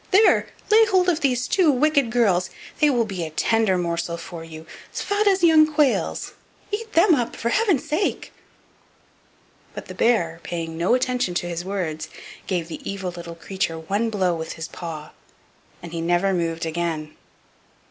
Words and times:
There, 0.09 0.47
lay 0.71 0.83
hold 0.87 1.09
of 1.09 1.19
these 1.19 1.47
two 1.47 1.69
wicked 1.71 2.11
girls, 2.11 2.49
they 2.79 2.89
will 2.89 3.05
be 3.05 3.23
a 3.23 3.29
tender 3.29 3.77
morsel 3.77 4.17
for 4.17 4.43
you, 4.43 4.65
as 4.91 5.03
fat 5.03 5.27
as 5.27 5.43
young 5.43 5.71
quails; 5.71 6.33
eat 6.71 6.93
them 6.93 7.13
up, 7.13 7.35
for 7.35 7.49
heaven's 7.49 7.87
sake." 7.87 8.33
But 9.75 9.85
the 9.85 9.93
bear, 9.93 10.39
paying 10.41 10.75
no 10.75 10.95
attention 10.95 11.35
to 11.35 11.47
his 11.47 11.63
words, 11.63 12.09
gave 12.47 12.67
the 12.67 12.81
evil 12.83 13.11
little 13.11 13.35
creature 13.35 13.77
one 13.77 14.09
blow 14.09 14.33
with 14.33 14.53
his 14.53 14.67
paw, 14.67 15.11
and 15.83 15.91
he 15.93 16.01
never 16.01 16.33
moved 16.33 16.65
again. 16.65 17.15